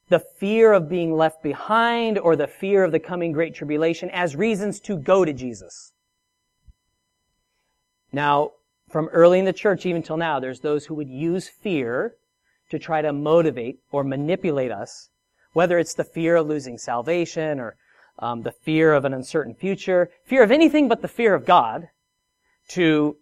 [0.09, 4.35] the fear of being left behind or the fear of the coming great tribulation as
[4.35, 5.93] reasons to go to Jesus.
[8.11, 8.51] Now,
[8.89, 12.15] from early in the church even till now, there's those who would use fear
[12.69, 15.09] to try to motivate or manipulate us,
[15.53, 17.75] whether it's the fear of losing salvation or
[18.19, 21.89] um, the fear of an uncertain future, fear of anything but the fear of God,
[22.69, 23.17] to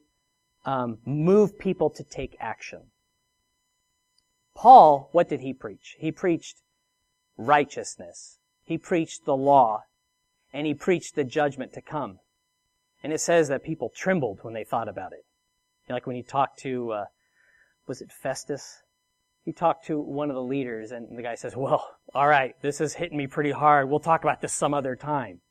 [0.66, 2.92] um, move people to take action.
[4.56, 5.96] Paul, what did he preach?
[5.98, 6.58] He preached
[7.38, 8.38] righteousness.
[8.64, 9.84] He preached the law,
[10.52, 12.20] and he preached the judgment to come.
[13.04, 15.26] And it says that people trembled when they thought about it
[15.90, 17.06] like when he talked to, uh,
[17.88, 18.82] was it Festus?
[19.44, 22.80] He talked to one of the leaders and the guy says, well, all right, this
[22.80, 23.90] is hitting me pretty hard.
[23.90, 25.42] We'll talk about this some other time.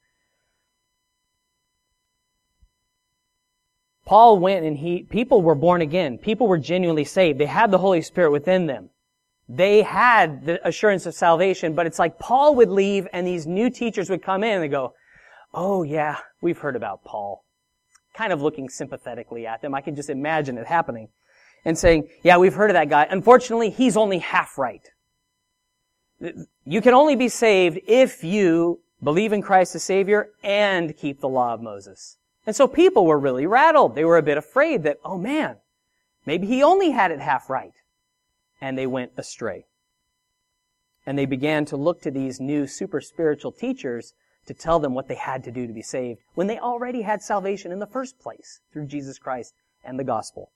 [4.05, 6.18] Paul went and he, people were born again.
[6.18, 7.38] People were genuinely saved.
[7.38, 8.90] They had the Holy Spirit within them.
[9.48, 13.70] They had the assurance of salvation, but it's like Paul would leave and these new
[13.70, 14.94] teachers would come in and they go,
[15.52, 17.44] oh yeah, we've heard about Paul
[18.14, 19.74] kind of looking sympathetically at them.
[19.74, 21.09] I can just imagine it happening
[21.64, 23.07] and saying, yeah, we've heard of that guy.
[23.11, 24.87] Unfortunately, he's only half right.
[26.64, 31.28] You can only be saved if you believe in Christ as Savior and keep the
[31.28, 32.18] law of Moses.
[32.46, 33.94] And so people were really rattled.
[33.94, 35.57] They were a bit afraid that, oh man,
[36.26, 37.72] maybe he only had it half right.
[38.62, 39.66] And they went astray.
[41.05, 44.14] And they began to look to these new super spiritual teachers
[44.46, 47.22] to tell them what they had to do to be saved when they already had
[47.22, 50.53] salvation in the first place through Jesus Christ and the gospel.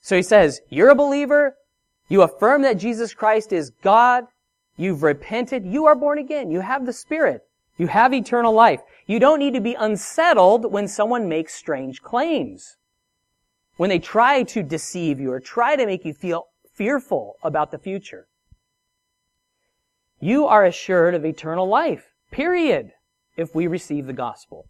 [0.00, 1.56] So he says, you're a believer,
[2.08, 4.24] you affirm that Jesus Christ is God,
[4.76, 7.42] you've repented, you are born again, you have the Spirit,
[7.76, 8.80] you have eternal life.
[9.06, 12.76] You don't need to be unsettled when someone makes strange claims.
[13.76, 17.78] When they try to deceive you or try to make you feel fearful about the
[17.78, 18.28] future.
[20.20, 22.14] You are assured of eternal life.
[22.30, 22.92] Period.
[23.36, 24.68] If we receive the gospel.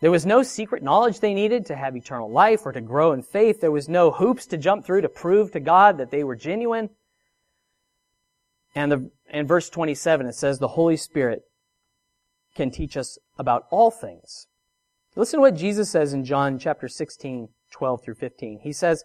[0.00, 3.22] There was no secret knowledge they needed to have eternal life or to grow in
[3.22, 3.60] faith.
[3.60, 6.90] There was no hoops to jump through to prove to God that they were genuine.
[8.74, 11.42] And the, in verse 27 it says the Holy Spirit
[12.54, 14.46] can teach us about all things.
[15.16, 18.60] Listen to what Jesus says in John chapter 16, 12 through 15.
[18.62, 19.04] He says,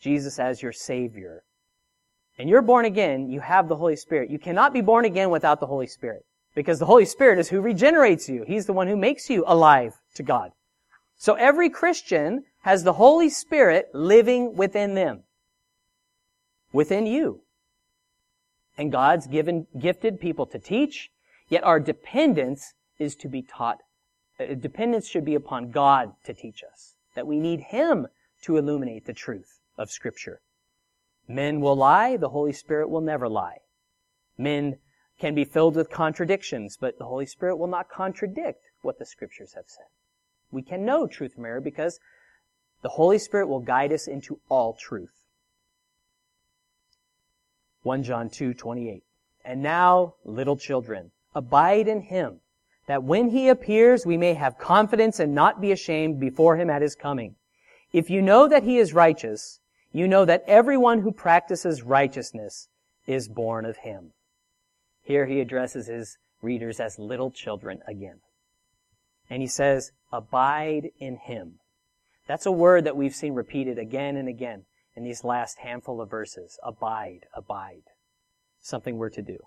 [0.00, 1.44] Jesus as your Savior,
[2.40, 4.30] and you're born again, you have the Holy Spirit.
[4.30, 6.24] You cannot be born again without the Holy Spirit.
[6.54, 8.44] Because the Holy Spirit is who regenerates you.
[8.46, 10.52] He's the one who makes you alive to God.
[11.16, 15.24] So every Christian has the Holy Spirit living within them.
[16.72, 17.42] Within you.
[18.78, 21.10] And God's given, gifted people to teach,
[21.50, 23.80] yet our dependence is to be taught.
[24.38, 26.94] Uh, dependence should be upon God to teach us.
[27.14, 28.06] That we need Him
[28.44, 30.40] to illuminate the truth of Scripture.
[31.28, 33.58] Men will lie, the Holy Spirit will never lie.
[34.36, 34.78] Men
[35.18, 39.52] can be filled with contradictions, but the Holy Spirit will not contradict what the Scriptures
[39.54, 39.86] have said.
[40.50, 42.00] We can know truth from error because
[42.82, 45.26] the Holy Spirit will guide us into all truth.
[47.82, 49.04] 1 John 2, 28.
[49.44, 52.40] And now, little children, abide in Him,
[52.86, 56.82] that when He appears, we may have confidence and not be ashamed before Him at
[56.82, 57.36] His coming.
[57.92, 59.60] If you know that He is righteous,
[59.92, 62.68] you know that everyone who practices righteousness
[63.06, 64.12] is born of him.
[65.02, 68.20] Here he addresses his readers as little children again.
[69.28, 71.58] And he says, abide in him.
[72.26, 76.10] That's a word that we've seen repeated again and again in these last handful of
[76.10, 76.58] verses.
[76.62, 77.82] Abide, abide.
[78.60, 79.38] Something we're to do.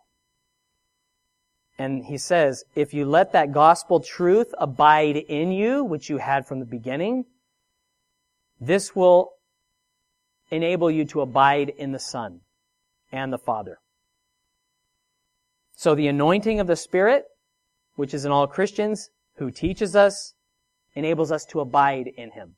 [1.77, 6.45] And he says, if you let that gospel truth abide in you, which you had
[6.45, 7.25] from the beginning,
[8.67, 9.31] this will
[10.49, 12.41] enable you to abide in the Son
[13.11, 13.79] and the Father.
[15.75, 17.25] So the anointing of the Spirit,
[17.95, 20.33] which is in all Christians, who teaches us,
[20.95, 22.55] enables us to abide in Him.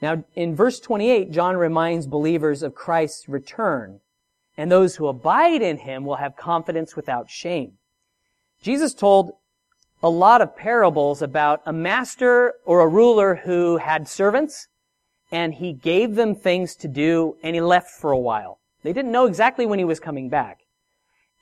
[0.00, 4.00] Now, in verse 28, John reminds believers of Christ's return,
[4.56, 7.78] and those who abide in Him will have confidence without shame.
[8.62, 9.32] Jesus told
[10.02, 14.68] a lot of parables about a master or a ruler who had servants,
[15.30, 18.58] and he gave them things to do and he left for a while.
[18.82, 20.60] They didn't know exactly when he was coming back.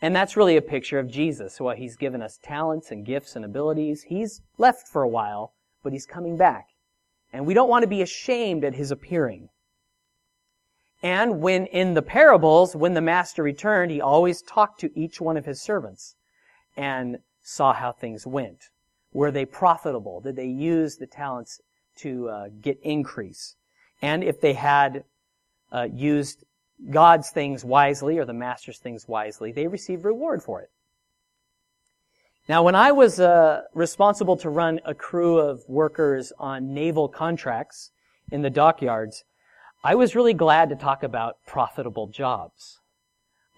[0.00, 1.60] And that's really a picture of Jesus.
[1.60, 4.02] Well, he's given us talents and gifts and abilities.
[4.02, 6.68] He's left for a while, but he's coming back.
[7.32, 9.48] And we don't want to be ashamed at his appearing.
[11.02, 15.36] And when in the parables, when the master returned, he always talked to each one
[15.36, 16.16] of his servants
[16.76, 18.70] and saw how things went.
[19.12, 20.20] Were they profitable?
[20.20, 21.60] Did they use the talents
[21.98, 23.54] to uh, get increase?
[24.02, 25.04] And if they had
[25.70, 26.44] uh, used
[26.90, 30.70] God's things wisely or the master's things wisely, they received reward for it.
[32.48, 37.92] Now, when I was uh, responsible to run a crew of workers on naval contracts
[38.32, 39.24] in the dockyards,
[39.84, 42.80] I was really glad to talk about profitable jobs.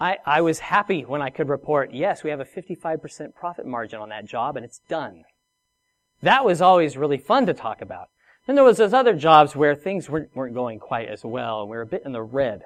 [0.01, 4.01] I, I was happy when I could report, yes, we have a 55% profit margin
[4.01, 5.25] on that job and it's done.
[6.23, 8.09] That was always really fun to talk about.
[8.47, 11.71] Then there was those other jobs where things weren't, weren't going quite as well, and
[11.71, 12.63] we were a bit in the red.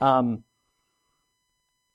[0.00, 0.42] Um,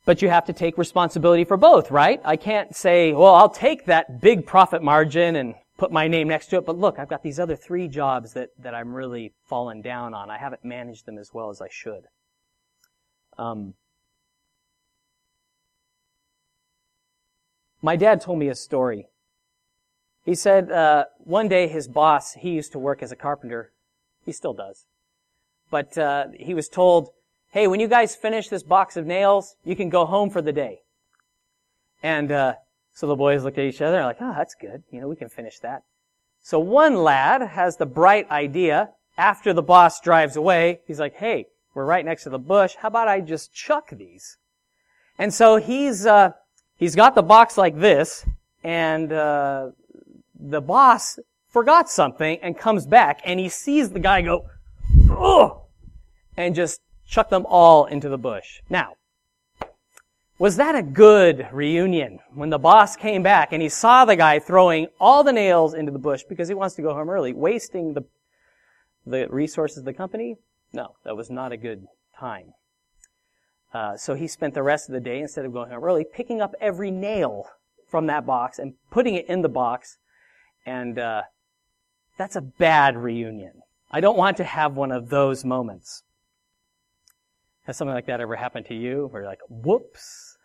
[0.06, 2.22] but you have to take responsibility for both, right?
[2.24, 6.48] I can't say, well, I'll take that big profit margin and put my name next
[6.48, 9.82] to it, but look, I've got these other three jobs that, that I'm really fallen
[9.82, 10.30] down on.
[10.30, 12.06] I haven't managed them as well as I should.
[13.38, 13.74] Um,
[17.82, 19.08] my dad told me a story
[20.24, 23.72] he said uh, one day his boss, he used to work as a carpenter.
[24.26, 24.86] He still does.
[25.72, 27.10] But uh, he was told,
[27.52, 30.52] hey, when you guys finish this box of nails, you can go home for the
[30.52, 30.82] day.
[32.04, 32.54] And uh,
[32.94, 34.84] so the boys looked at each other like, oh, that's good.
[34.92, 35.84] You know, we can finish that.
[36.44, 41.48] So one lad has the bright idea, after the boss drives away, he's like, hey,
[41.74, 42.76] we're right next to the bush.
[42.80, 44.38] How about I just chuck these?
[45.18, 46.32] And so he's, uh,
[46.82, 48.26] he's got the box like this,
[48.66, 49.70] and, uh,
[50.42, 54.48] the boss forgot something and comes back and he sees the guy go,
[55.12, 55.66] oh,
[56.36, 58.62] and just chuck them all into the bush.
[58.70, 58.94] Now,
[60.40, 64.40] was that a good reunion when the boss came back and he saw the guy
[64.40, 67.94] throwing all the nails into the bush because he wants to go home early, wasting
[67.94, 68.04] the,
[69.06, 70.38] the resources of the company?
[70.74, 71.86] No, that was not a good
[72.18, 72.54] time.
[73.74, 76.42] Uh, so he spent the rest of the day, instead of going home early, picking
[76.42, 77.48] up every nail
[77.88, 79.98] from that box and putting it in the box.
[80.66, 81.24] And uh,
[82.18, 83.62] that's a bad reunion.
[83.92, 86.04] I don't want to have one of those moments.
[87.66, 89.08] Has something like that ever happened to you?
[89.12, 90.38] Where you're like, whoops,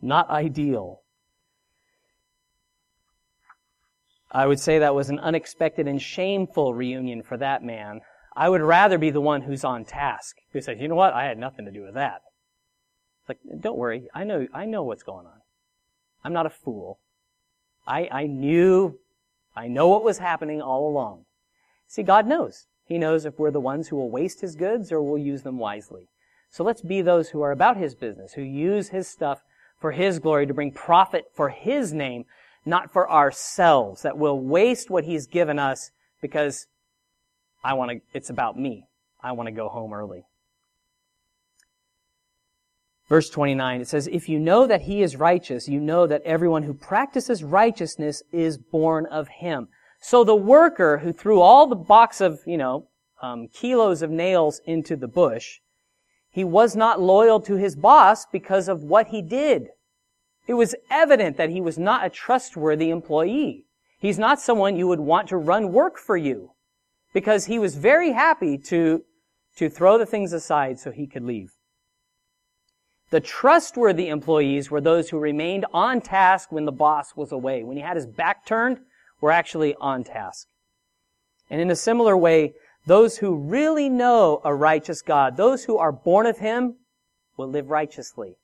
[0.00, 1.02] not ideal.
[4.30, 8.00] I would say that was an unexpected and shameful reunion for that man.
[8.34, 11.24] I would rather be the one who's on task, who says, you know what, I
[11.24, 12.22] had nothing to do with that.
[13.20, 15.40] It's like, don't worry, I know, I know what's going on.
[16.24, 16.98] I'm not a fool.
[17.86, 18.98] I, I knew,
[19.54, 21.24] I know what was happening all along.
[21.86, 22.66] See, God knows.
[22.86, 25.58] He knows if we're the ones who will waste His goods or will use them
[25.58, 26.08] wisely.
[26.50, 29.42] So let's be those who are about His business, who use His stuff
[29.80, 32.24] for His glory to bring profit for His name,
[32.64, 36.66] not for ourselves, that will waste what He's given us because
[37.64, 38.86] I want to, it's about me.
[39.22, 40.24] I want to go home early.
[43.08, 46.62] Verse 29, it says, If you know that he is righteous, you know that everyone
[46.62, 49.68] who practices righteousness is born of him.
[50.00, 52.88] So the worker who threw all the box of, you know,
[53.20, 55.60] um, kilos of nails into the bush,
[56.30, 59.68] he was not loyal to his boss because of what he did.
[60.46, 63.66] It was evident that he was not a trustworthy employee.
[63.98, 66.52] He's not someone you would want to run work for you
[67.12, 69.04] because he was very happy to,
[69.56, 71.52] to throw the things aside so he could leave.
[73.10, 77.62] The trustworthy employees were those who remained on task when the boss was away.
[77.62, 78.80] When he had his back turned,
[79.20, 80.48] were actually on task.
[81.48, 82.54] And in a similar way,
[82.86, 86.76] those who really know a righteous God, those who are born of Him,
[87.36, 88.36] will live righteously.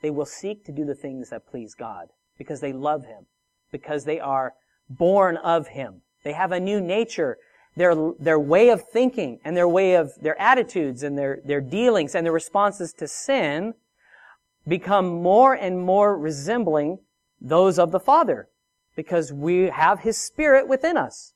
[0.00, 3.26] They will seek to do the things that please God because they love Him,
[3.72, 4.54] because they are
[4.88, 6.02] born of Him.
[6.22, 7.38] They have a new nature
[7.78, 12.14] their, their way of thinking and their way of, their attitudes and their, their dealings
[12.14, 13.74] and their responses to sin
[14.66, 16.98] become more and more resembling
[17.40, 18.48] those of the Father
[18.96, 21.34] because we have His Spirit within us.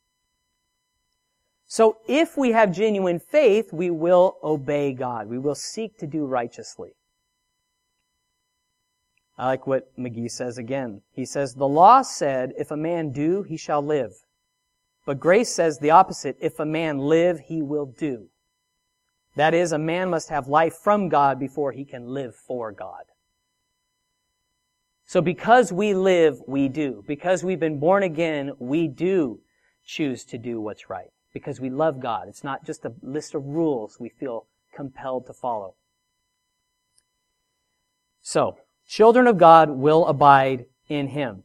[1.64, 5.28] So if we have genuine faith, we will obey God.
[5.28, 6.90] We will seek to do righteously.
[9.38, 11.02] I like what McGee says again.
[11.12, 14.12] He says, the law said, if a man do, he shall live.
[15.04, 16.36] But grace says the opposite.
[16.40, 18.28] If a man live, he will do.
[19.34, 23.04] That is, a man must have life from God before he can live for God.
[25.06, 27.02] So because we live, we do.
[27.06, 29.40] Because we've been born again, we do
[29.84, 31.10] choose to do what's right.
[31.32, 32.28] Because we love God.
[32.28, 35.74] It's not just a list of rules we feel compelled to follow.
[38.20, 41.44] So, children of God will abide in Him.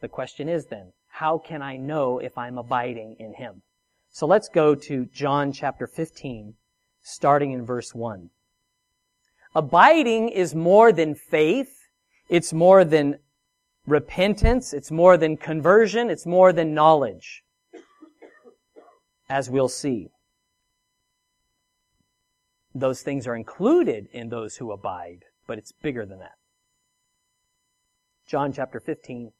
[0.00, 3.62] The question is then, how can I know if I'm abiding in Him?
[4.10, 6.54] So let's go to John chapter 15,
[7.02, 8.30] starting in verse 1.
[9.54, 11.86] Abiding is more than faith.
[12.28, 13.20] It's more than
[13.86, 14.72] repentance.
[14.72, 16.10] It's more than conversion.
[16.10, 17.44] It's more than knowledge.
[19.28, 20.10] As we'll see.
[22.74, 26.34] Those things are included in those who abide, but it's bigger than that.
[28.26, 29.30] John chapter 15,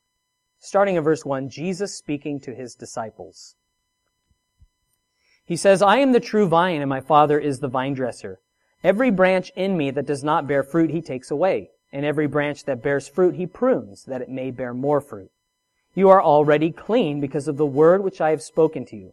[0.64, 3.54] Starting in verse 1, Jesus speaking to his disciples.
[5.44, 8.40] He says, I am the true vine and my Father is the vine dresser.
[8.82, 12.64] Every branch in me that does not bear fruit he takes away, and every branch
[12.64, 15.30] that bears fruit he prunes, that it may bear more fruit.
[15.94, 19.12] You are already clean because of the word which I have spoken to you.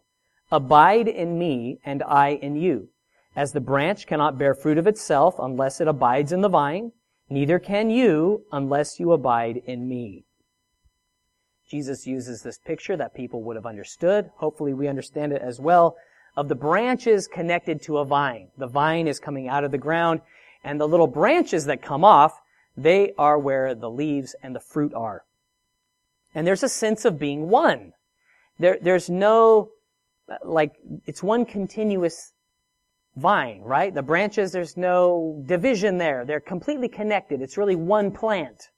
[0.50, 2.88] Abide in me and I in you.
[3.36, 6.92] As the branch cannot bear fruit of itself unless it abides in the vine,
[7.28, 10.24] neither can you unless you abide in me.
[11.72, 14.30] Jesus uses this picture that people would have understood.
[14.36, 15.96] Hopefully we understand it as well
[16.36, 18.48] of the branches connected to a vine.
[18.58, 20.20] The vine is coming out of the ground
[20.62, 22.38] and the little branches that come off,
[22.76, 25.24] they are where the leaves and the fruit are.
[26.34, 27.94] And there's a sense of being one.
[28.58, 29.70] There, there's no,
[30.44, 30.72] like,
[31.06, 32.34] it's one continuous
[33.16, 33.94] vine, right?
[33.94, 36.26] The branches, there's no division there.
[36.26, 37.40] They're completely connected.
[37.40, 38.68] It's really one plant.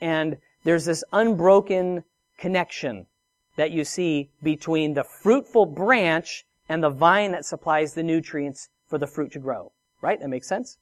[0.00, 2.02] And there's this unbroken
[2.38, 3.06] connection
[3.54, 8.98] that you see between the fruitful branch and the vine that supplies the nutrients for
[8.98, 9.70] the fruit to grow.
[10.02, 10.18] Right?
[10.20, 10.76] That makes sense?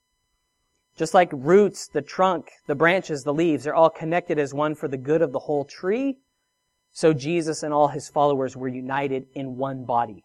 [0.96, 4.88] Just like roots, the trunk, the branches, the leaves, they're all connected as one for
[4.88, 6.16] the good of the whole tree.
[6.92, 10.24] So Jesus and all his followers were united in one body.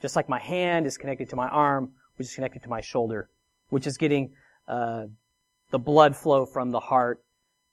[0.00, 3.28] Just like my hand is connected to my arm, which is connected to my shoulder,
[3.68, 4.30] which is getting
[4.66, 5.04] uh,
[5.70, 7.22] the blood flow from the heart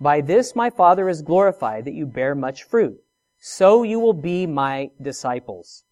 [0.00, 3.00] By this my Father is glorified, that you bear much fruit.
[3.38, 5.84] So you will be my disciples.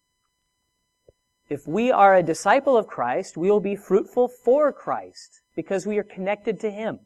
[1.49, 5.99] If we are a disciple of Christ, we will be fruitful for Christ, because we
[5.99, 7.01] are connected to Him.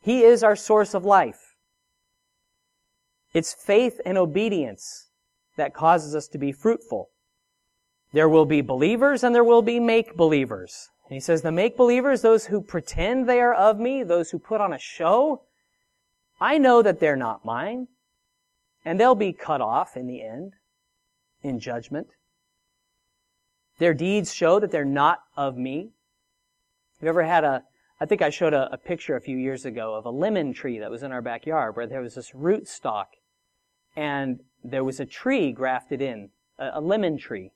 [0.00, 1.56] He is our source of life.
[3.32, 5.10] It's faith and obedience
[5.56, 7.10] that causes us to be fruitful.
[8.12, 10.88] There will be believers and there will be make believers.
[11.10, 14.38] And he says, the make believers, those who pretend they are of me, those who
[14.38, 15.42] put on a show,
[16.40, 17.88] I know that they're not mine.
[18.84, 20.52] And they'll be cut off in the end,
[21.42, 22.06] in judgment.
[23.78, 25.90] Their deeds show that they're not of me.
[27.00, 27.64] Have you ever had a,
[28.00, 30.78] I think I showed a, a, picture a few years ago of a lemon tree
[30.78, 33.08] that was in our backyard where there was this root stock
[33.96, 37.50] and there was a tree grafted in, a, a lemon tree.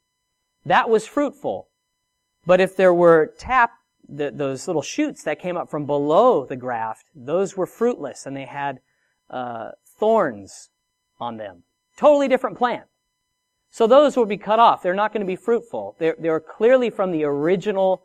[0.66, 1.68] That was fruitful.
[2.46, 3.72] But if there were tap,
[4.08, 8.36] the, those little shoots that came up from below the graft, those were fruitless and
[8.36, 8.80] they had
[9.30, 10.70] uh, thorns
[11.18, 11.62] on them.
[11.96, 12.84] Totally different plant.
[13.70, 14.82] So those will be cut off.
[14.82, 15.96] They're not going to be fruitful.
[15.98, 18.02] They're, they're clearly from the original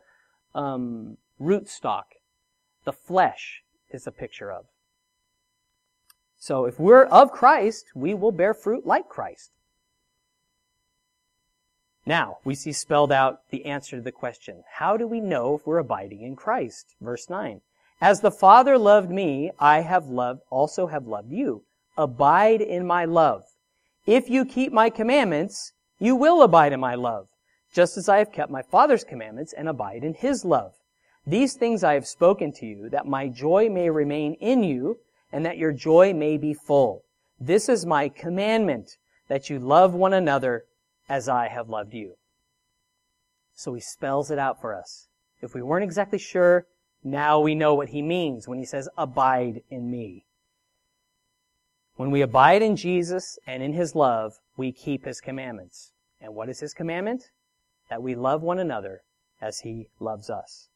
[0.54, 2.04] um, rootstock.
[2.84, 4.66] The flesh is a picture of.
[6.38, 9.50] So if we're of Christ, we will bear fruit like Christ.
[12.06, 15.66] Now, we see spelled out the answer to the question, how do we know if
[15.66, 16.94] we're abiding in Christ?
[17.00, 17.60] Verse 9.
[18.00, 21.64] As the Father loved me, I have loved, also have loved you.
[21.98, 23.44] Abide in my love.
[24.06, 27.28] If you keep my commandments, you will abide in my love,
[27.72, 30.72] just as I have kept my Father's commandments and abide in his love.
[31.26, 34.98] These things I have spoken to you, that my joy may remain in you,
[35.30, 37.04] and that your joy may be full.
[37.38, 38.96] This is my commandment,
[39.28, 40.64] that you love one another
[41.10, 42.14] as I have loved you.
[43.52, 45.08] So he spells it out for us.
[45.42, 46.66] If we weren't exactly sure,
[47.02, 50.24] now we know what he means when he says, abide in me.
[51.96, 55.92] When we abide in Jesus and in his love, we keep his commandments.
[56.20, 57.30] And what is his commandment?
[57.90, 59.02] That we love one another
[59.40, 60.68] as he loves us.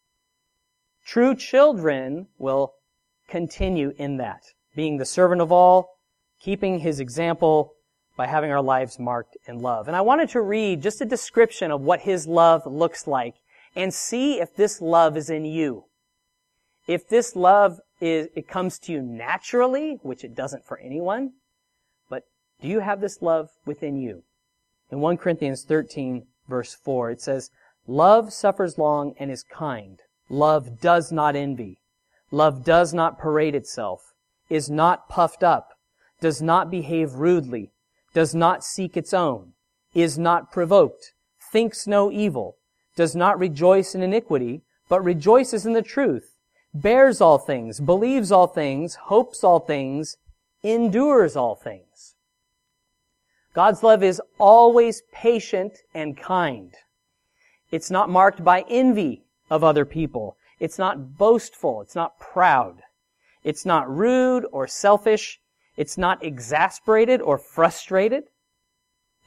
[1.07, 2.75] True children will
[3.29, 4.43] continue in that,
[4.75, 5.99] being the servant of all,
[6.41, 7.75] keeping his example,
[8.17, 9.89] by having our lives marked in love.
[9.89, 13.35] And I wanted to read just a description of what His love looks like
[13.75, 15.85] and see if this love is in you.
[16.87, 21.33] If this love is, it comes to you naturally, which it doesn't for anyone,
[22.09, 22.25] but
[22.61, 24.23] do you have this love within you?
[24.91, 27.51] In 1 Corinthians 13 verse 4, it says,
[27.87, 30.01] Love suffers long and is kind.
[30.29, 31.79] Love does not envy.
[32.31, 34.13] Love does not parade itself,
[34.49, 35.75] is not puffed up,
[36.21, 37.71] does not behave rudely,
[38.15, 39.53] does not seek its own,
[39.93, 41.13] is not provoked,
[41.53, 42.57] thinks no evil,
[42.97, 46.37] does not rejoice in iniquity, but rejoices in the truth,
[46.73, 50.17] bears all things, believes all things, hopes all things,
[50.63, 52.15] endures all things.
[53.55, 56.75] God's love is always patient and kind.
[57.71, 60.37] It's not marked by envy of other people.
[60.59, 61.81] It's not boastful.
[61.83, 62.83] It's not proud.
[63.45, 65.41] It's not rude or selfish.
[65.77, 68.25] It's not exasperated or frustrated.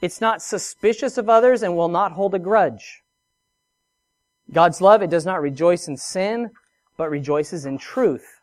[0.00, 3.02] It's not suspicious of others and will not hold a grudge.
[4.52, 6.50] God's love, it does not rejoice in sin,
[6.96, 8.40] but rejoices in truth.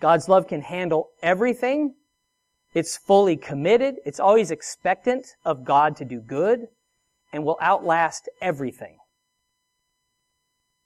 [0.00, 1.94] God's love can handle everything.
[2.74, 3.96] It's fully committed.
[4.04, 6.68] It's always expectant of God to do good
[7.32, 8.98] and will outlast everything.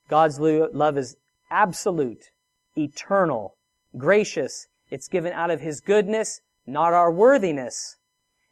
[0.09, 1.17] God's love is
[1.51, 2.31] absolute,
[2.77, 3.57] eternal,
[3.99, 7.97] gracious, it's given out of His goodness, not our worthiness.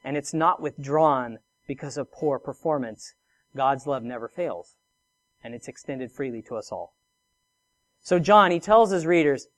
[0.04, 3.14] And it's not withdrawn because of poor performance.
[3.56, 4.76] God's love never fails.
[5.42, 6.94] And it's extended freely to us all.
[8.00, 9.48] So John, he tells his readers,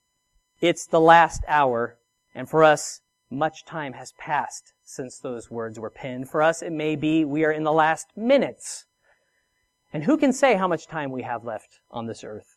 [0.61, 1.99] it's the last hour,
[2.35, 3.01] and for us,
[3.31, 6.29] much time has passed since those words were penned.
[6.29, 8.87] For us, it may be we are in the last minutes.
[9.93, 12.57] And who can say how much time we have left on this earth?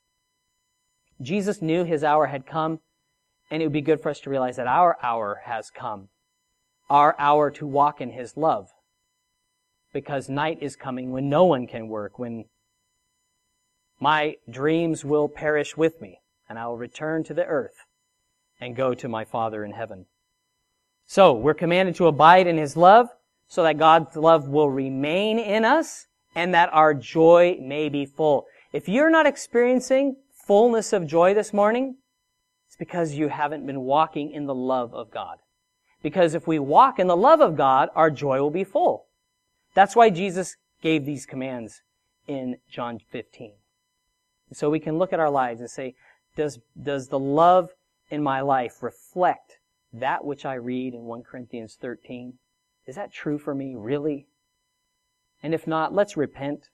[1.22, 2.80] Jesus knew his hour had come.
[3.54, 6.10] And it would be good for us to realize that our hour has come.
[6.90, 8.70] Our hour to walk in His love.
[9.94, 12.46] Because night is coming when no one can work, when
[14.00, 17.76] my dreams will perish with me, and I will return to the earth
[18.60, 20.08] and go to my Father in heaven.
[21.06, 23.10] So, we're commanded to abide in His love
[23.48, 28.48] so that God's love will remain in us and that our joy may be full.
[28.72, 31.98] If you're not experiencing fullness of joy this morning?
[32.74, 35.38] It's because you haven't been walking in the love of God.
[36.02, 39.06] Because if we walk in the love of God, our joy will be full.
[39.76, 41.84] That's why Jesus gave these commands
[42.26, 43.52] in John 15.
[44.50, 45.94] And so we can look at our lives and say,
[46.36, 47.70] does, does the love
[48.10, 49.60] in my life reflect
[49.94, 52.40] that which I read in 1 Corinthians 13?
[52.88, 54.26] Is that true for me, really?
[55.44, 56.70] And if not, let's repent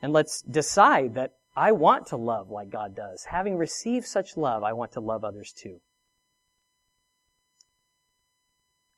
[0.00, 3.24] and let's decide that I want to love like God does.
[3.30, 5.80] Having received such love, I want to love others too.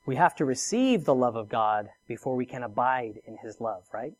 [0.05, 3.85] We have to receive the love of God before we can abide in His love,
[3.93, 4.15] right?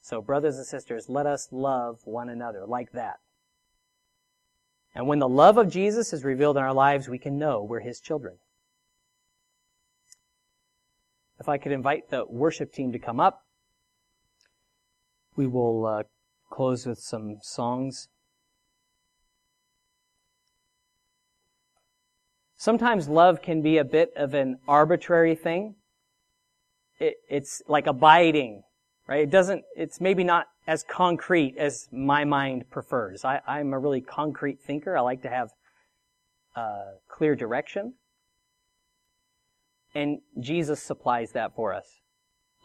[0.00, 3.16] So, brothers and sisters, let us love one another like that.
[4.94, 7.80] And when the love of Jesus is revealed in our lives, we can know we're
[7.80, 8.38] His children.
[11.38, 13.44] If I could invite the worship team to come up,
[15.38, 16.02] we will uh,
[16.50, 18.08] close with some songs.
[22.56, 25.76] Sometimes love can be a bit of an arbitrary thing.
[26.98, 28.64] It, it's like abiding,
[29.06, 29.20] right?
[29.20, 33.24] It doesn't, it's maybe not as concrete as my mind prefers.
[33.24, 34.98] I, I'm a really concrete thinker.
[34.98, 35.50] I like to have
[36.56, 37.94] uh, clear direction.
[39.94, 42.00] And Jesus supplies that for us.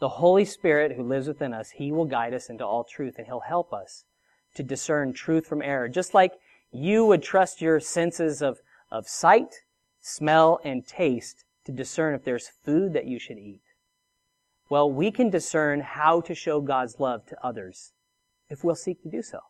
[0.00, 3.26] The Holy Spirit who lives within us, He will guide us into all truth and
[3.26, 4.04] He'll help us
[4.54, 5.88] to discern truth from error.
[5.88, 6.32] Just like
[6.70, 8.58] you would trust your senses of,
[8.90, 9.54] of sight
[10.04, 13.62] smell, and taste to discern if there's food that you should eat.
[14.68, 17.92] Well, we can discern how to show God's love to others
[18.50, 19.40] if we'll seek to do so.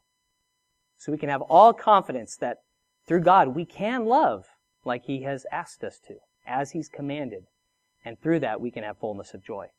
[0.96, 2.58] So we can have all confidence that
[3.04, 4.46] through God we can love
[4.84, 6.14] like He has asked us to,
[6.46, 7.46] as He's commanded.
[8.04, 9.70] And through that we can have fullness of joy.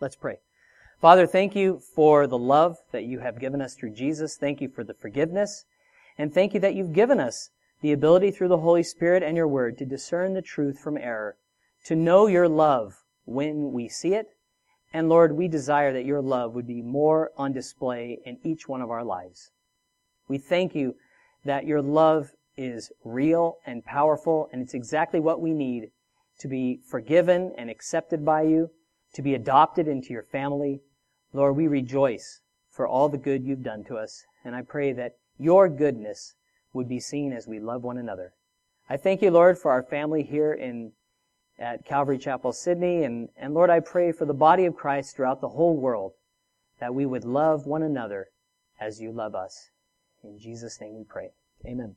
[0.00, 0.38] Let's pray.
[1.00, 4.36] Father, thank you for the love that you have given us through Jesus.
[4.36, 5.64] Thank you for the forgiveness.
[6.16, 9.48] And thank you that you've given us the ability through the Holy Spirit and your
[9.48, 11.36] Word to discern the truth from error,
[11.84, 14.28] to know your love when we see it.
[14.92, 18.80] And Lord, we desire that your love would be more on display in each one
[18.80, 19.50] of our lives.
[20.28, 20.96] We thank you
[21.44, 25.90] that your love is real and powerful, and it's exactly what we need
[26.40, 28.70] to be forgiven and accepted by you,
[29.18, 30.80] to be adopted into your family.
[31.32, 32.40] Lord, we rejoice
[32.70, 36.34] for all the good you've done to us, and I pray that your goodness
[36.72, 38.32] would be seen as we love one another.
[38.88, 40.92] I thank you, Lord, for our family here in
[41.58, 45.40] at Calvary Chapel, Sydney, and, and Lord, I pray for the body of Christ throughout
[45.40, 46.12] the whole world
[46.78, 48.28] that we would love one another
[48.80, 49.70] as you love us.
[50.22, 51.30] In Jesus' name we pray.
[51.66, 51.96] Amen.